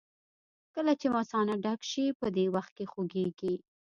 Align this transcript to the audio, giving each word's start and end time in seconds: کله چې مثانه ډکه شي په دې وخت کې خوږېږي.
کله 0.73 0.93
چې 0.99 1.07
مثانه 1.17 1.53
ډکه 1.63 1.85
شي 1.91 2.05
په 2.19 2.27
دې 2.35 2.45
وخت 2.55 2.71
کې 2.77 2.85
خوږېږي. 2.91 3.53